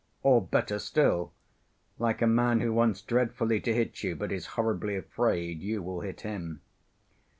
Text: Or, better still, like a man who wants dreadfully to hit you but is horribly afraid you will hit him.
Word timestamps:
Or, 0.23 0.41
better 0.41 0.79
still, 0.79 1.31
like 1.99 2.23
a 2.23 2.25
man 2.25 2.59
who 2.61 2.73
wants 2.73 3.03
dreadfully 3.03 3.61
to 3.61 3.71
hit 3.71 4.01
you 4.03 4.15
but 4.15 4.31
is 4.31 4.47
horribly 4.57 4.95
afraid 4.95 5.61
you 5.61 5.83
will 5.83 6.01
hit 6.01 6.21
him. 6.21 6.61